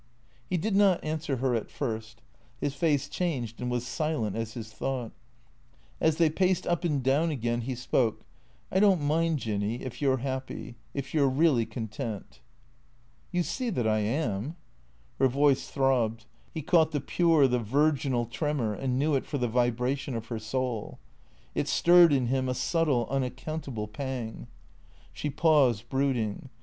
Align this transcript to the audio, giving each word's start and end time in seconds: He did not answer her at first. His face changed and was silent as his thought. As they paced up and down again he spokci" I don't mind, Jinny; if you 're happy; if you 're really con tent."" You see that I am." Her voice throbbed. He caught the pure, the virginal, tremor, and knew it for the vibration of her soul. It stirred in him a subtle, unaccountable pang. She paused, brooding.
He 0.49 0.57
did 0.57 0.75
not 0.75 1.03
answer 1.03 1.35
her 1.35 1.53
at 1.53 1.69
first. 1.69 2.23
His 2.59 2.73
face 2.73 3.07
changed 3.07 3.61
and 3.61 3.69
was 3.69 3.85
silent 3.85 4.35
as 4.35 4.55
his 4.55 4.73
thought. 4.73 5.11
As 5.99 6.15
they 6.17 6.27
paced 6.27 6.65
up 6.65 6.83
and 6.83 7.03
down 7.03 7.29
again 7.29 7.61
he 7.61 7.73
spokci" 7.75 8.23
I 8.71 8.79
don't 8.79 9.03
mind, 9.03 9.37
Jinny; 9.37 9.83
if 9.83 10.01
you 10.01 10.11
're 10.11 10.17
happy; 10.17 10.73
if 10.95 11.13
you 11.13 11.23
're 11.23 11.29
really 11.29 11.67
con 11.67 11.87
tent."" 11.87 12.39
You 13.31 13.43
see 13.43 13.69
that 13.69 13.85
I 13.85 13.99
am." 13.99 14.55
Her 15.19 15.27
voice 15.27 15.69
throbbed. 15.69 16.25
He 16.51 16.63
caught 16.63 16.93
the 16.93 16.99
pure, 16.99 17.47
the 17.47 17.59
virginal, 17.59 18.25
tremor, 18.25 18.73
and 18.73 18.97
knew 18.97 19.13
it 19.13 19.27
for 19.27 19.37
the 19.37 19.47
vibration 19.47 20.15
of 20.15 20.25
her 20.29 20.39
soul. 20.39 20.97
It 21.53 21.67
stirred 21.67 22.11
in 22.11 22.25
him 22.25 22.49
a 22.49 22.55
subtle, 22.55 23.05
unaccountable 23.11 23.87
pang. 23.87 24.47
She 25.13 25.29
paused, 25.29 25.89
brooding. 25.89 26.49